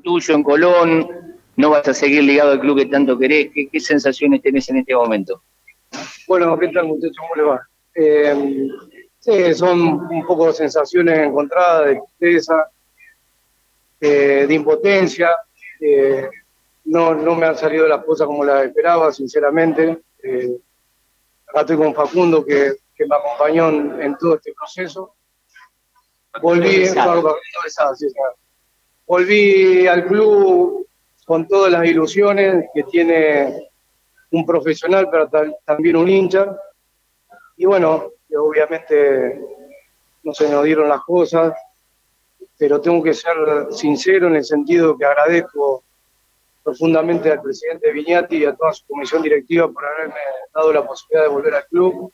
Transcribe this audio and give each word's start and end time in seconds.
tuyo 0.00 0.34
en 0.34 0.42
Colón, 0.42 1.08
no 1.56 1.70
vas 1.70 1.86
a 1.88 1.94
seguir 1.94 2.24
ligado 2.24 2.52
al 2.52 2.60
club 2.60 2.78
que 2.78 2.86
tanto 2.86 3.18
querés. 3.18 3.50
¿Qué, 3.52 3.80
sensaciones 3.80 4.42
tenés 4.42 4.68
en 4.70 4.78
este 4.78 4.94
momento? 4.94 5.42
Bueno, 6.26 6.58
¿qué 6.58 6.68
tal 6.68 6.86
muchachos? 6.86 7.16
¿Cómo 7.18 7.34
le 7.36 7.42
va? 7.42 7.68
Eh, 7.94 8.68
sí, 9.20 9.54
son 9.54 9.80
un 9.80 10.26
poco 10.26 10.52
sensaciones 10.52 11.18
encontradas 11.18 11.86
de 11.86 12.00
tristeza, 12.18 12.68
de 14.00 14.54
impotencia. 14.54 15.30
no, 16.84 17.14
no 17.14 17.34
me 17.34 17.46
han 17.46 17.56
salido 17.56 17.86
las 17.86 18.04
cosas 18.04 18.26
como 18.26 18.44
las 18.44 18.64
esperaba, 18.64 19.12
sinceramente. 19.12 20.02
Eh, 20.24 20.56
acá 21.48 21.60
estoy 21.60 21.76
con 21.76 21.94
Facundo, 21.94 22.44
que, 22.44 22.72
me 22.98 23.16
acompañó 23.16 23.68
en, 24.00 24.16
todo 24.16 24.36
este 24.36 24.54
proceso. 24.54 25.14
Volví, 26.40 26.86
volví 29.06 29.86
al 29.86 30.06
club 30.06 30.86
con 31.24 31.48
todas 31.48 31.72
las 31.72 31.86
ilusiones 31.86 32.66
que 32.74 32.82
tiene 32.84 33.70
un 34.30 34.44
profesional, 34.44 35.08
pero 35.10 35.28
también 35.64 35.96
un 35.96 36.08
hincha. 36.08 36.56
Y 37.56 37.66
bueno, 37.66 38.10
obviamente 38.36 39.40
no 40.22 40.32
se 40.34 40.48
nos 40.48 40.64
dieron 40.64 40.88
las 40.88 41.02
cosas, 41.02 41.54
pero 42.58 42.80
tengo 42.80 43.02
que 43.02 43.14
ser 43.14 43.34
sincero 43.70 44.26
en 44.28 44.36
el 44.36 44.44
sentido 44.44 44.96
que 44.96 45.04
agradezco 45.04 45.82
profundamente 46.62 47.30
al 47.30 47.42
presidente 47.42 47.92
Viñati 47.92 48.38
y 48.38 48.44
a 48.46 48.54
toda 48.54 48.72
su 48.72 48.86
comisión 48.86 49.22
directiva 49.22 49.68
por 49.68 49.84
haberme 49.84 50.14
dado 50.54 50.72
la 50.72 50.86
posibilidad 50.86 51.24
de 51.24 51.28
volver 51.28 51.54
al 51.54 51.66
club, 51.66 52.12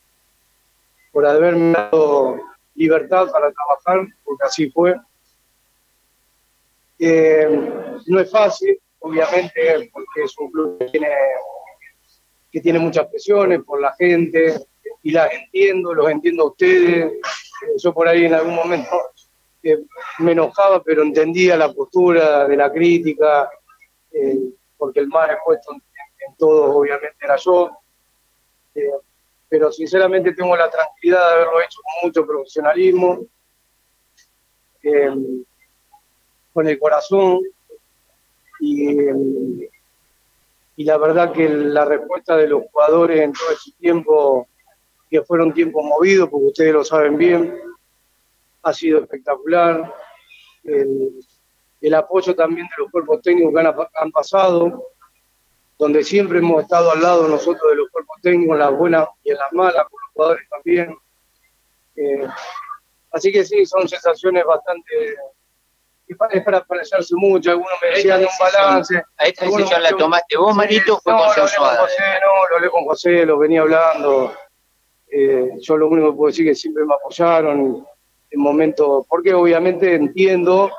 por 1.13 1.25
haberme 1.25 1.73
dado 1.73 2.37
libertad 2.75 3.31
para 3.31 3.53
trabajar, 3.53 4.13
porque 4.25 4.45
así 4.45 4.71
fue. 4.71 4.97
Eh, 7.03 7.49
no 8.09 8.21
es 8.21 8.31
fácil, 8.31 8.79
obviamente, 8.99 9.91
porque 9.91 10.25
es 10.25 10.37
un 10.39 10.51
club 10.51 10.79
que 10.79 10.85
tiene, 10.87 11.09
que 12.53 12.61
tiene 12.61 12.79
muchas 12.79 13.07
presiones 13.07 13.63
por 13.65 13.81
la 13.81 13.95
gente, 13.95 14.61
y 15.03 15.11
las 15.11 15.33
entiendo, 15.33 15.95
los 15.95 16.11
entiendo 16.11 16.43
a 16.43 16.47
ustedes. 16.49 17.07
Eh, 17.07 17.21
yo 17.79 17.95
por 17.95 18.07
ahí 18.07 18.27
en 18.27 18.35
algún 18.35 18.55
momento 18.55 18.91
eh, 19.63 19.79
me 20.19 20.33
enojaba, 20.33 20.83
pero 20.83 21.03
entendía 21.03 21.57
la 21.57 21.73
postura 21.73 22.47
de 22.47 22.57
la 22.57 22.71
crítica, 22.71 23.49
porque 24.77 25.01
el 25.01 25.09
más 25.09 25.31
expuesto 25.31 25.73
en, 25.73 25.83
en 26.29 26.37
todo 26.37 26.77
obviamente 26.77 27.17
era 27.23 27.37
yo. 27.37 27.71
pero 29.49 29.73
sinceramente 29.73 30.35
tengo 30.35 30.55
la 30.55 30.69
tranquilidad 30.69 31.29
de 31.29 31.35
haberlo 31.35 31.61
hecho 31.63 31.81
con 31.83 32.09
mucho 32.09 32.27
profesionalismo 32.27 33.27
con 36.53 36.69
el 36.69 36.79
corazón 36.79 37.41
y, 38.61 38.97
y 40.81 40.85
la 40.85 40.97
verdad 40.97 41.31
que 41.33 41.47
la 41.47 41.85
respuesta 41.85 42.39
de 42.39 42.49
los 42.49 42.63
jugadores 42.71 43.21
en 43.21 43.35
todo 43.35 43.51
ese 43.51 43.71
tiempo, 43.79 44.49
que 45.11 45.21
fueron 45.23 45.53
tiempos 45.53 45.85
movidos, 45.85 46.31
porque 46.31 46.47
ustedes 46.47 46.73
lo 46.73 46.85
saben 46.85 47.19
bien, 47.19 47.55
ha 48.63 48.73
sido 48.73 49.01
espectacular. 49.01 49.95
El, 50.65 51.95
apoyo 51.95 52.35
también 52.35 52.67
de 52.67 52.83
los 52.83 52.91
cuerpos 52.91 53.21
técnicos 53.21 53.53
que 53.53 53.87
han, 54.01 54.11
pasado, 54.11 54.87
donde 55.79 56.03
siempre 56.03 56.39
hemos 56.39 56.63
estado 56.63 56.93
al 56.93 57.03
lado 57.03 57.29
nosotros 57.29 57.71
de 57.71 57.77
los 57.77 57.91
cuerpos 57.91 58.17
técnicos, 58.23 58.55
en 58.55 58.61
las 58.61 58.75
buenas 58.75 59.09
y 59.23 59.33
en 59.33 59.37
las 59.37 59.53
malas, 59.53 59.85
con 59.85 60.01
los 60.01 60.13
jugadores 60.15 60.49
también. 60.49 60.97
Eh, 61.97 62.27
así 63.11 63.31
que 63.31 63.45
sí, 63.45 63.67
son 63.67 63.87
sensaciones 63.87 64.47
bastante 64.47 65.17
es 66.31 66.43
para 66.43 66.65
parecerse 66.65 67.15
mucho, 67.17 67.51
algunos 67.51 67.73
me 67.81 67.89
decían 67.89 68.21
un 68.21 68.29
balance. 68.39 69.03
¿A 69.17 69.27
esta 69.27 69.45
decisión 69.45 69.83
la 69.83 69.91
tomaste 69.91 70.37
vos, 70.37 70.55
Marito, 70.55 70.97
o 70.97 71.01
fue 71.01 71.13
no, 71.13 71.25
consensuada? 71.25 71.75
Lo 71.75 71.81
José, 71.83 72.03
no, 72.03 72.49
lo 72.51 72.57
hablé 72.57 72.71
con 72.71 72.85
José, 72.85 73.27
lo 73.27 73.39
venía 73.39 73.61
hablando. 73.63 74.35
Eh, 75.11 75.53
yo 75.61 75.77
lo 75.77 75.89
único 75.89 76.11
que 76.11 76.17
puedo 76.17 76.31
decir 76.31 76.49
es 76.49 76.57
que 76.57 76.61
siempre 76.63 76.85
me 76.85 76.95
apoyaron 76.95 77.87
en 78.31 78.41
momentos, 78.41 79.05
porque 79.09 79.35
obviamente 79.35 79.95
entiendo 79.95 80.71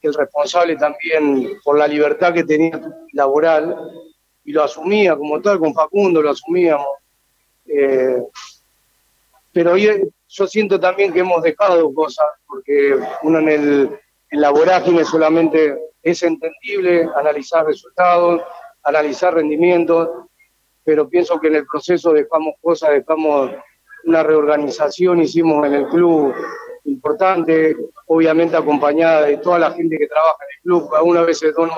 que 0.00 0.08
el 0.08 0.14
responsable 0.14 0.76
también, 0.76 1.60
por 1.62 1.78
la 1.78 1.86
libertad 1.86 2.34
que 2.34 2.44
tenía 2.44 2.80
laboral, 3.12 3.76
y 4.44 4.52
lo 4.52 4.64
asumía 4.64 5.16
como 5.16 5.40
tal, 5.40 5.58
con 5.58 5.74
Facundo 5.74 6.20
lo 6.20 6.30
asumíamos. 6.30 6.88
Eh, 7.66 8.20
pero 9.52 9.76
yo 10.32 10.46
siento 10.46 10.80
también 10.80 11.12
que 11.12 11.20
hemos 11.20 11.42
dejado 11.42 11.92
cosas, 11.92 12.26
porque 12.46 12.98
uno 13.22 13.38
en, 13.38 13.48
el, 13.48 14.00
en 14.30 15.04
solamente 15.04 15.78
es 16.02 16.22
entendible 16.22 17.06
analizar 17.16 17.66
resultados, 17.66 18.40
analizar 18.82 19.34
rendimientos, 19.34 20.08
pero 20.84 21.08
pienso 21.08 21.38
que 21.38 21.48
en 21.48 21.56
el 21.56 21.66
proceso 21.66 22.12
dejamos 22.12 22.54
cosas, 22.62 22.90
dejamos 22.90 23.50
una 24.04 24.22
reorganización, 24.22 25.20
hicimos 25.20 25.66
en 25.66 25.74
el 25.74 25.86
club 25.88 26.34
importante, 26.84 27.76
obviamente 28.06 28.56
acompañada 28.56 29.26
de 29.26 29.36
toda 29.36 29.58
la 29.58 29.70
gente 29.72 29.98
que 29.98 30.08
trabaja 30.08 30.38
en 30.40 30.56
el 30.56 30.62
club, 30.62 30.94
algunas 30.94 31.26
veces 31.26 31.54
toma 31.54 31.74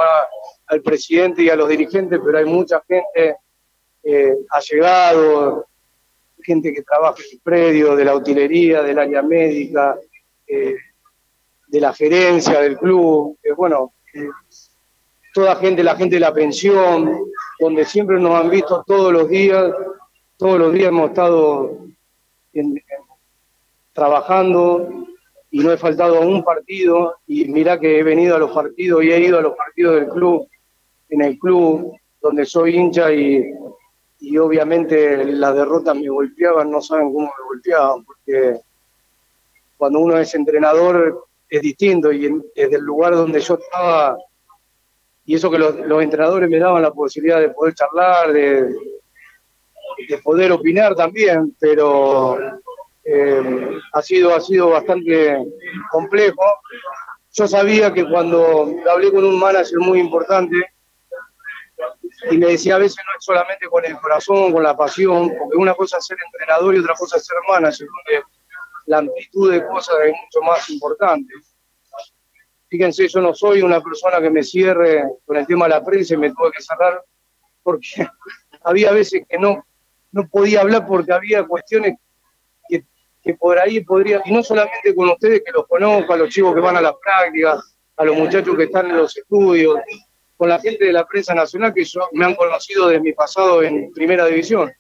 al 0.69 0.81
presidente 0.81 1.43
y 1.43 1.50
a 1.50 1.56
los 1.56 1.69
dirigentes, 1.69 2.20
pero 2.25 2.38
hay 2.38 2.44
mucha 2.44 2.82
gente 2.87 3.37
eh, 4.04 4.37
allegado, 4.50 5.66
gente 6.44 6.72
que 6.72 6.82
trabaja 6.82 7.16
en 7.19 7.37
el 7.37 7.41
predio, 7.41 7.97
de 7.97 8.05
la 8.05 8.15
utilería, 8.15 8.82
del 8.82 8.99
área 8.99 9.22
médica, 9.22 9.99
eh, 10.47 10.77
de 11.66 11.81
la 11.81 11.93
gerencia 11.93 12.60
del 12.60 12.77
club, 12.77 13.38
eh, 13.43 13.53
bueno, 13.53 13.94
toda 15.32 15.56
gente, 15.56 15.82
la 15.82 15.97
gente 15.97 16.16
de 16.16 16.21
la 16.21 16.32
pensión, 16.32 17.19
donde 17.59 17.84
siempre 17.84 18.21
nos 18.21 18.41
han 18.41 18.50
visto 18.50 18.84
todos 18.87 19.12
los 19.12 19.28
días, 19.28 19.75
todos 20.37 20.59
los 20.59 20.72
días 20.72 20.88
hemos 20.88 21.10
estado 21.10 21.78
trabajando 23.93 25.06
y 25.50 25.59
no 25.61 25.72
he 25.72 25.76
faltado 25.76 26.19
a 26.19 26.26
un 26.26 26.44
partido 26.44 27.16
y 27.26 27.47
mira 27.47 27.78
que 27.78 27.99
he 27.99 28.03
venido 28.03 28.37
a 28.37 28.38
los 28.38 28.53
partidos 28.53 29.03
y 29.05 29.11
he 29.11 29.21
ido 29.21 29.38
a 29.38 29.43
los 29.43 29.56
partidos 29.56 29.94
del 29.97 30.09
club, 30.09 30.49
en 31.09 31.22
el 31.22 31.38
club 31.38 31.97
donde 32.21 32.44
soy 32.44 32.76
hincha 32.76 33.12
y 33.12 33.53
y 34.25 34.39
obviamente 34.39 35.25
las 35.25 35.55
derrotas 35.55 35.95
me 35.95 36.09
golpeaban, 36.09 36.71
no 36.71 36.81
saben 36.81 37.12
cómo 37.12 37.27
me 37.27 37.45
golpeaban, 37.47 38.05
porque 38.05 38.61
cuando 39.77 39.99
uno 39.99 40.19
es 40.19 40.35
entrenador 40.35 41.27
es 41.49 41.61
distinto 41.61 42.11
y 42.11 42.29
desde 42.57 42.77
el 42.77 42.83
lugar 42.83 43.15
donde 43.15 43.41
yo 43.41 43.55
estaba, 43.55 44.17
y 45.27 45.35
eso 45.35 45.51
que 45.51 45.59
los, 45.59 46.03
entrenadores 46.03 46.49
me 46.49 46.59
daban 46.59 46.83
la 46.83 46.91
posibilidad 46.91 47.41
de 47.41 47.51
poder 47.51 47.75
charlar, 47.75 48.33
de, 48.33 48.62
de 50.09 50.19
poder 50.23 50.53
opinar 50.53 50.95
también, 50.95 51.55
pero 51.61 52.39
eh, 53.05 53.79
ha, 53.93 54.03
sido, 54.03 54.35
ha 54.35 54.41
sido 54.41 54.71
bastante 54.71 55.39
complejo. 55.91 56.43
Yo 57.33 57.47
sabía 57.47 57.93
que 57.93 58.09
cuando 58.09 58.75
hablé 58.91 59.12
con 59.12 59.25
un 59.25 59.39
manager 59.39 59.79
muy 59.81 60.01
importante, 60.01 60.56
y 62.31 62.39
me 62.39 62.47
decía 62.47 62.77
a 62.77 62.79
veces 62.79 62.99
no 63.05 63.19
es 63.19 63.25
solamente 63.25 63.67
con 63.69 63.85
el 63.85 63.97
corazón, 63.99 64.53
con 64.53 64.62
la 64.62 64.77
pasión, 64.77 65.33
porque 65.39 65.57
una 65.57 65.75
cosa 65.75 65.99
es 65.99 66.07
ser 66.07 66.19
entrenador 66.25 66.75
y 66.75 66.79
otra 66.79 66.95
cosa 66.95 67.17
es 67.17 67.27
ser 67.27 67.37
manager, 67.49 67.87
donde 67.87 68.25
la 68.87 68.99
amplitud 68.99 69.53
de 69.53 69.67
cosas 69.67 69.97
es 70.05 70.12
mucho 70.12 70.43
más 70.43 70.69
importante. 70.71 71.33
Fíjense, 72.69 73.09
yo 73.09 73.21
no 73.21 73.35
soy 73.35 73.62
una 73.62 73.81
persona 73.81 74.21
que 74.21 74.31
me 74.31 74.43
cierre 74.43 75.05
con 75.25 75.37
el 75.37 75.47
tema 75.47 75.67
de 75.67 75.71
la 75.71 75.85
prensa 75.85 76.15
y 76.15 76.17
me 76.17 76.31
tuve 76.33 76.51
que 76.51 76.62
cerrar 76.62 77.03
porque 77.62 77.89
había 78.65 78.93
veces 78.93 79.23
que 79.29 79.39
no, 79.39 79.65
no 80.12 80.29
podía 80.29 80.61
hablar 80.61 80.87
porque 80.87 81.12
había 81.12 81.45
cuestiones 81.45 81.97
que, 82.69 82.85
que 83.23 83.35
por 83.35 83.59
ahí 83.59 83.81
podría, 83.85 84.23
y 84.25 84.33
no 84.33 84.43
solamente 84.43 84.95
con 84.95 85.09
ustedes 85.09 85.43
que 85.45 85.53
los 85.53 85.67
conozco, 85.67 86.12
a 86.12 86.17
los 86.17 86.31
chicos 86.31 86.55
que 86.55 86.61
van 86.61 86.77
a 86.77 86.81
las 86.81 86.95
prácticas, 87.03 87.77
a 87.97 88.05
los 88.05 88.17
muchachos 88.17 88.56
que 88.56 88.65
están 88.65 88.91
en 88.91 88.97
los 88.97 89.17
estudios, 89.17 89.79
con 90.36 90.48
la 90.48 90.58
gente 90.58 90.84
de 90.84 90.92
la 90.92 91.06
prensa 91.06 91.34
nacional 91.34 91.72
que 91.72 91.84
me 92.12 92.25
han 92.25 92.34
conocido 92.34 92.88
de 92.88 93.00
mi 93.00 93.12
pasado 93.12 93.62
en 93.62 93.92
primera 93.92 94.26
división. 94.26 94.72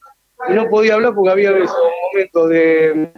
Y 0.48 0.52
no 0.52 0.68
podía 0.68 0.94
hablar 0.94 1.14
porque 1.14 1.30
había 1.30 1.52
momentos 1.52 2.48
de, 2.50 3.12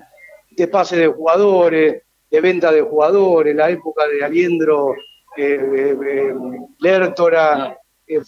pase 0.70 0.96
de 0.96 1.06
jugadores, 1.06 2.02
de 2.30 2.40
venta 2.40 2.70
de 2.70 2.82
jugadores, 2.82 3.54
la 3.54 3.70
época 3.70 4.06
de 4.06 4.24
Aliendro, 4.24 4.94
eh, 5.36 5.96
eh, 6.06 6.34
Lertora, 6.78 7.78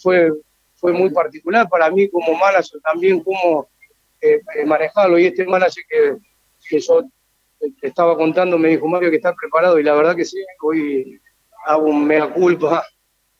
fue, 0.01 0.31
fue 0.75 0.91
muy 0.91 1.11
particular 1.11 1.69
para 1.69 1.89
mí 1.91 2.09
como 2.09 2.33
manager 2.33 2.81
también, 2.81 3.23
cómo 3.23 3.69
eh, 4.21 4.41
manejarlo. 4.65 5.19
Y 5.19 5.27
este 5.27 5.45
manager 5.45 5.83
que, 5.87 6.17
que 6.67 6.79
yo 6.79 7.03
estaba 7.81 8.17
contando 8.17 8.57
me 8.57 8.69
dijo, 8.69 8.87
Mario, 8.87 9.11
que 9.11 9.17
está 9.17 9.33
preparado, 9.33 9.79
y 9.79 9.83
la 9.83 9.93
verdad 9.93 10.15
que 10.15 10.25
sí, 10.25 10.43
hoy 10.61 11.21
hago 11.65 11.85
un 11.85 12.05
mea 12.05 12.33
culpa 12.33 12.83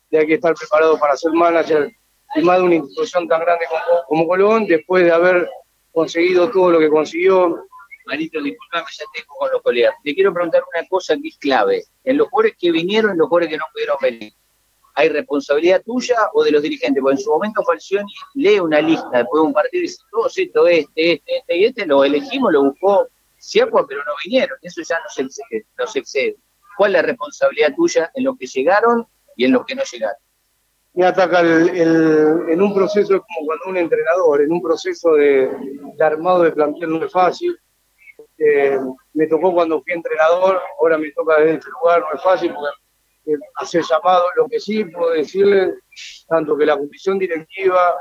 de 0.10 0.20
hay 0.20 0.28
que 0.28 0.34
estar 0.36 0.54
preparado 0.56 0.98
para 1.00 1.16
ser 1.16 1.32
manager 1.32 1.92
y 2.36 2.42
más 2.42 2.58
de 2.58 2.64
una 2.64 2.76
institución 2.76 3.28
tan 3.28 3.42
grande 3.42 3.66
como, 4.08 4.28
Colón, 4.28 4.68
después 4.68 5.04
de 5.04 5.12
haber 5.12 5.50
conseguido 5.92 6.50
todo 6.50 6.72
lo 6.72 6.80
que 6.80 6.90
consiguió, 6.90 7.66
Marito, 8.06 8.42
discúlpame, 8.42 8.86
ya 8.92 9.06
tengo 9.14 9.36
con 9.38 9.52
los 9.52 9.62
colegas. 9.62 9.96
Te 10.04 10.16
quiero 10.16 10.34
preguntar 10.34 10.64
una 10.74 10.88
cosa 10.88 11.16
que 11.22 11.28
es 11.28 11.38
clave. 11.38 11.84
En 12.04 12.18
los 12.18 12.28
jugadores 12.30 12.58
que 12.60 12.72
vinieron, 12.72 13.12
en 13.12 13.18
los 13.18 13.28
jugadores 13.28 13.50
que 13.50 13.58
no 13.58 13.66
pudieron 13.72 13.98
venir, 14.02 14.34
¿hay 14.96 15.10
responsabilidad 15.10 15.84
tuya 15.84 16.18
o 16.34 16.44
de 16.44 16.52
los 16.52 16.62
dirigentes? 16.62 17.02
Porque 17.02 17.16
en 17.16 17.24
su 17.24 17.32
momento 17.32 17.64
Falcioni 17.64 18.12
lee 18.36 18.60
una 18.60 18.82
lista 18.82 19.10
después 19.14 19.42
de 19.42 19.48
un 19.48 19.54
partido 19.54 19.80
y 19.80 19.88
dice, 19.88 20.02
todos 20.12 20.38
esto, 20.38 20.68
este, 20.68 21.14
este, 21.14 21.38
este 21.38 21.58
y 21.58 21.66
este, 21.66 21.86
lo 21.86 22.04
elegimos, 22.04 22.52
lo 22.52 22.64
buscó 22.64 23.08
Ciapua, 23.40 23.86
pero 23.88 24.04
no 24.04 24.12
vinieron. 24.24 24.58
Eso 24.62 24.82
ya 24.82 25.00
nos 25.00 25.18
excede, 25.18 25.66
nos 25.78 25.96
excede. 25.96 26.36
¿Cuál 26.78 26.92
es 26.92 27.02
la 27.02 27.02
responsabilidad 27.04 27.76
tuya 27.76 28.12
en 28.16 28.24
los 28.24 28.38
que 28.38 28.48
llegaron 28.48 29.08
y 29.40 29.46
en 29.46 29.54
los 29.54 29.66
que 29.66 29.74
no 29.74 29.84
llegaron? 29.90 30.18
Me 30.94 31.06
ataca 31.06 31.40
en 31.40 32.62
un 32.62 32.74
proceso 32.74 33.22
como 33.22 33.46
cuando 33.46 33.66
un 33.68 33.78
entrenador, 33.78 34.42
en 34.42 34.52
un 34.52 34.62
proceso 34.62 35.14
de, 35.14 35.50
armado 35.98 36.44
de 36.44 36.52
plantel 36.52 36.90
no 36.90 37.06
es 37.06 37.12
fácil. 37.12 37.58
Eh, 38.38 38.78
me 39.14 39.28
tocó 39.28 39.54
cuando 39.54 39.82
fui 39.82 39.94
entrenador, 39.94 40.60
ahora 40.80 40.98
me 40.98 41.12
toca 41.12 41.38
desde 41.38 41.54
este 41.54 41.70
lugar, 41.70 42.02
no 42.02 42.18
es 42.18 42.22
fácil 42.22 42.54
porque 42.54 43.32
eh, 43.32 43.38
hacer 43.56 43.82
llamado. 43.90 44.26
Lo 44.36 44.48
que 44.50 44.60
sí 44.60 44.84
puedo 44.84 45.12
decirle, 45.12 45.76
tanto 46.28 46.58
que 46.58 46.66
la 46.66 46.78
comisión 46.78 47.18
directiva, 47.18 47.96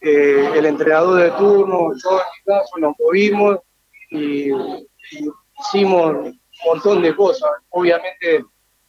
eh, 0.00 0.50
el 0.54 0.64
entrenador 0.64 1.20
de 1.20 1.30
turno, 1.32 1.90
yo 2.02 2.10
en 2.12 2.16
mi 2.16 2.44
caso, 2.46 2.78
nos 2.78 2.94
movimos 2.98 3.58
y, 4.10 4.50
hicimos 5.60 6.14
un 6.14 6.40
montón 6.64 7.02
de 7.02 7.14
cosas. 7.14 7.50
Obviamente 7.68 8.42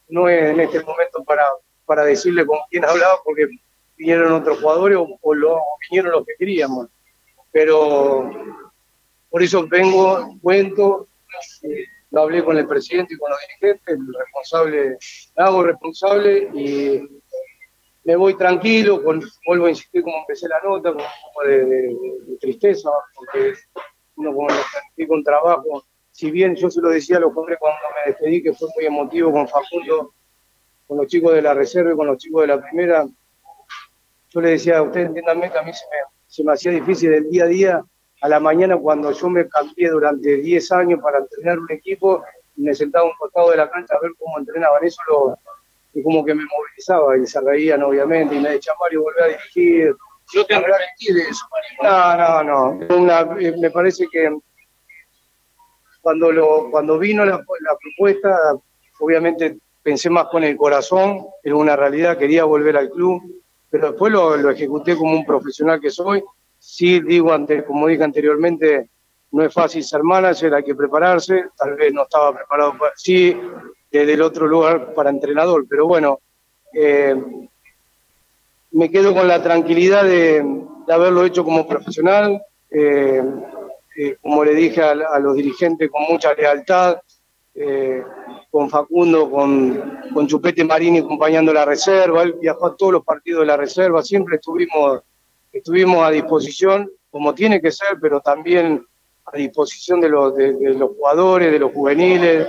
no 0.08 0.30
es 0.30 0.50
en 0.50 0.60
este 0.60 0.82
momento 0.82 1.22
para, 1.24 1.44
para 1.90 2.04
decirle 2.04 2.46
con 2.46 2.56
quién 2.70 2.84
hablaba 2.84 3.16
porque 3.24 3.48
vinieron 3.96 4.30
otros 4.30 4.60
jugadores 4.60 4.96
o, 5.22 5.34
lo, 5.34 5.60
vinieron 5.90 6.12
los 6.12 6.24
que 6.24 6.34
queríamos. 6.38 6.86
Pero 7.50 8.30
por 9.28 9.42
eso 9.42 9.66
vengo, 9.66 10.38
cuento, 10.40 11.08
eh, 11.64 11.84
lo 12.12 12.20
hablé 12.20 12.44
con 12.44 12.56
el 12.56 12.68
presidente 12.68 13.14
y 13.14 13.18
con 13.18 13.28
los 13.28 13.40
dirigentes, 13.40 13.88
el 13.88 14.06
responsable, 14.16 14.98
hago 15.34 15.64
responsable 15.64 16.48
y 16.54 17.00
me 18.04 18.14
voy 18.14 18.36
tranquilo, 18.36 19.02
vuelvo 19.44 19.66
a 19.66 19.70
insistir 19.70 20.04
como 20.04 20.18
empecé 20.18 20.46
la 20.46 20.60
nota, 20.62 20.92
con 20.92 21.00
un 21.00 21.08
poco 21.24 21.48
de 21.48 21.96
tristeza, 22.40 22.88
porque 23.16 23.54
uno 24.14 24.32
como 24.32 24.46
con 25.08 25.24
trabajo, 25.24 25.84
si 26.12 26.30
bien 26.30 26.54
yo 26.54 26.70
se 26.70 26.80
lo 26.80 26.90
decía 26.90 27.16
a 27.16 27.20
los 27.20 27.34
jóvenes 27.34 27.58
cuando 27.58 27.80
me 27.96 28.12
despedí, 28.12 28.44
que 28.44 28.52
fue 28.52 28.68
muy 28.76 28.86
emotivo 28.86 29.32
con 29.32 29.48
Facundo, 29.48 30.14
con 30.90 30.98
los 30.98 31.06
chicos 31.06 31.32
de 31.34 31.40
la 31.40 31.54
reserva 31.54 31.92
y 31.92 31.96
con 31.96 32.08
los 32.08 32.18
chicos 32.18 32.40
de 32.40 32.48
la 32.48 32.60
primera, 32.60 33.06
yo 34.28 34.40
le 34.40 34.50
decía 34.50 34.78
a 34.78 34.82
ustedes, 34.82 35.06
entiéndanme 35.06 35.48
que 35.48 35.58
a 35.58 35.62
mí 35.62 35.70
se 36.26 36.42
me, 36.42 36.52
hacía 36.52 36.72
difícil 36.72 37.14
el 37.14 37.30
día 37.30 37.44
a 37.44 37.46
día, 37.46 37.84
a 38.20 38.28
la 38.28 38.40
mañana 38.40 38.76
cuando 38.76 39.12
yo 39.12 39.30
me 39.30 39.48
cambié 39.48 39.88
durante 39.88 40.38
10 40.38 40.72
años 40.72 41.00
para 41.00 41.18
entrenar 41.18 41.60
un 41.60 41.70
equipo, 41.70 42.24
me 42.56 42.74
sentaba 42.74 43.04
a 43.04 43.06
un 43.06 43.14
costado 43.20 43.52
de 43.52 43.58
la 43.58 43.70
cancha 43.70 43.94
a 43.94 44.00
ver 44.00 44.10
cómo 44.18 44.40
entrenaban, 44.40 44.82
eso 44.82 45.00
lo, 45.08 45.38
y 45.94 46.02
como 46.02 46.24
que 46.24 46.34
me 46.34 46.42
movilizaba 46.42 47.16
y 47.16 47.24
se 47.24 47.40
reían 47.40 47.84
obviamente, 47.84 48.34
y 48.34 48.40
me 48.40 48.50
decía 48.50 48.72
Mario, 48.80 49.02
volver 49.02 49.22
a 49.22 49.26
dirigir, 49.28 49.94
yo 50.34 50.44
te 50.44 50.54
arrepentí 50.56 51.12
de 51.12 51.22
eso, 51.22 51.46
No, 51.84 52.42
no, 52.42 52.76
no. 52.76 53.38
Eh, 53.38 53.54
me 53.56 53.70
parece 53.70 54.08
que 54.10 54.28
cuando, 56.00 56.32
lo, 56.32 56.68
cuando 56.72 56.98
vino 56.98 57.24
la, 57.24 57.44
propuesta, 57.44 58.56
obviamente 58.98 59.56
pensé 59.82 60.10
más 60.10 60.26
con 60.26 60.44
el 60.44 60.56
corazón, 60.56 61.26
era 61.42 61.56
una 61.56 61.76
realidad, 61.76 62.18
quería 62.18 62.44
volver 62.44 62.76
al 62.76 62.90
club, 62.90 63.22
pero 63.70 63.90
después 63.90 64.12
lo, 64.12 64.50
ejecuté 64.50 64.96
como 64.96 65.12
un 65.12 65.24
profesional 65.24 65.80
que 65.80 65.90
soy. 65.90 66.22
Sí, 66.58 67.00
digo, 67.00 67.30
como 67.66 67.86
dije 67.86 68.04
anteriormente, 68.04 68.90
no 69.32 69.44
es 69.44 69.52
fácil 69.52 69.84
ser 69.84 70.02
manager, 70.02 70.54
hay 70.54 70.64
que 70.64 70.74
prepararse, 70.74 71.46
tal 71.56 71.74
vez 71.76 71.92
no 71.92 72.02
estaba 72.02 72.34
preparado, 72.34 72.76
para, 72.76 72.92
sí, 72.96 73.36
desde 73.90 74.12
el 74.12 74.22
otro 74.22 74.46
lugar 74.46 74.92
para 74.94 75.10
entrenador, 75.10 75.66
pero 75.68 75.86
bueno, 75.86 76.20
eh, 76.72 77.14
me 78.72 78.90
quedo 78.90 79.14
con 79.14 79.26
la 79.26 79.42
tranquilidad 79.42 80.04
de, 80.04 80.44
haberlo 80.88 81.24
hecho 81.24 81.44
como 81.44 81.66
profesional, 81.68 82.42
eh, 82.70 83.22
eh, 83.96 84.16
como 84.20 84.44
le 84.44 84.54
dije 84.54 84.82
a, 84.82 84.94
los 84.94 85.36
dirigentes, 85.36 85.88
con 85.90 86.02
mucha 86.08 86.34
lealtad, 86.34 86.98
eh, 87.62 88.02
con 88.50 88.70
Facundo, 88.70 89.30
con, 89.30 90.00
con 90.14 90.26
Chupete 90.26 90.64
Marini 90.64 91.00
acompañando 91.00 91.52
la 91.52 91.64
reserva, 91.64 92.22
él 92.22 92.36
viajó 92.40 92.66
a 92.66 92.76
todos 92.76 92.92
los 92.92 93.04
partidos 93.04 93.40
de 93.40 93.46
la 93.46 93.56
reserva, 93.56 94.02
siempre 94.02 94.36
estuvimos, 94.36 95.02
estuvimos 95.52 96.02
a 96.02 96.10
disposición, 96.10 96.90
como 97.10 97.34
tiene 97.34 97.60
que 97.60 97.70
ser, 97.70 97.98
pero 98.00 98.20
también 98.20 98.84
a 99.26 99.36
disposición 99.36 100.00
de 100.00 100.08
los, 100.08 100.32
jugadores, 100.96 101.52
de 101.52 101.58
los 101.58 101.72
juveniles, 101.72 102.46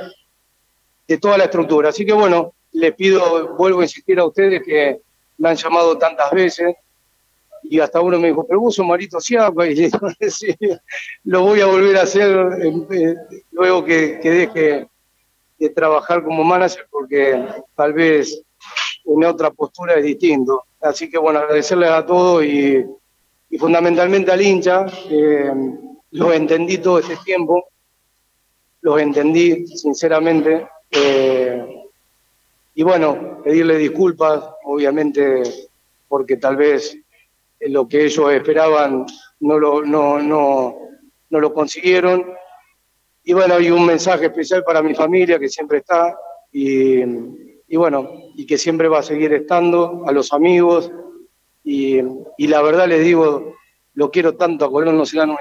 de 1.08 1.18
toda 1.18 1.38
la 1.38 1.46
estructura. 1.46 1.90
Así 1.90 2.06
que 2.06 2.14
bueno, 2.14 2.54
les 2.72 2.94
pido, 2.96 3.56
vuelvo 3.56 3.82
a 3.82 3.84
insistir 3.84 4.18
a 4.20 4.26
ustedes 4.26 4.64
que 4.64 5.02
me 5.38 5.50
han 5.50 5.56
llamado 5.56 5.98
tantas 5.98 6.32
veces 6.32 6.76
y 7.64 7.80
hasta 7.80 8.02
uno 8.02 8.20
me 8.20 8.30
dijo, 8.30 8.46
pero 8.48 8.60
vos 8.60 8.76
sos 8.76 8.86
Marito 8.86 9.20
Siapa, 9.20 9.68
y 9.70 9.90
lo 11.26 11.42
voy 11.42 11.62
a 11.62 11.66
volver 11.66 11.98
a 11.98 12.04
hacer 12.04 12.30
eh, 12.92 13.16
luego 13.52 13.84
que, 13.84 14.20
deje 14.24 14.88
de 15.62 15.70
trabajar 15.70 16.24
como 16.24 16.44
manager, 16.44 16.88
porque 16.90 17.46
tal 17.76 17.94
vez 17.94 18.42
en 19.06 19.24
otra 19.24 19.52
postura 19.52 19.94
es 19.94 20.04
distinto. 20.04 20.64
Así 20.82 21.08
que 21.08 21.20
bueno, 21.20 21.38
agradecerles 21.38 21.92
a 21.92 22.04
todos 22.04 22.44
y, 22.44 22.84
fundamentalmente 23.60 24.32
al 24.32 24.42
hincha, 24.42 24.88
eh, 25.08 25.52
los 26.12 26.34
entendí 26.34 26.80
todo 26.80 26.98
este 26.98 27.16
tiempo, 27.18 27.68
los 28.82 29.00
entendí 29.00 29.68
sinceramente. 29.68 30.68
Eh, 30.90 31.84
y 32.74 32.82
bueno, 32.82 33.44
pedirle 33.44 33.78
disculpas, 33.78 34.44
obviamente, 34.64 35.44
porque 36.08 36.38
tal 36.38 36.56
vez 36.56 36.98
lo 37.60 37.88
que 37.88 38.06
ellos 38.06 38.34
esperaban 38.34 39.06
no 39.42 39.60
lo, 39.60 39.84
no, 39.84 40.20
no, 40.20 40.76
no 41.30 41.40
lo 41.40 41.54
consiguieron. 41.54 42.41
Y 43.24 43.34
bueno, 43.34 43.56
hay 43.56 43.70
un 43.70 43.86
mensaje 43.86 44.26
especial 44.26 44.64
para 44.64 44.82
mi 44.82 44.96
familia 44.96 45.40
que 45.40 45.50
siempre 45.50 45.80
está 45.80 46.18
y, 46.52 47.02
y 47.68 47.78
bueno, 47.78 48.10
y 48.36 48.46
que 48.46 48.58
siempre 48.58 48.88
va 48.88 49.00
a 49.00 49.04
seguir 49.04 49.34
estando, 49.34 50.04
a 50.08 50.12
los 50.12 50.34
amigos. 50.34 50.92
Y, 51.64 52.00
y 52.38 52.48
la 52.48 52.62
verdad 52.62 52.88
les 52.88 53.04
digo, 53.04 53.56
lo 53.94 54.12
quiero 54.12 54.36
tanto 54.36 54.66
a 54.66 54.72
Colón, 54.72 54.98
no 54.98 55.06
se 55.06 55.18
dan 55.18 55.30
una 55.30 55.40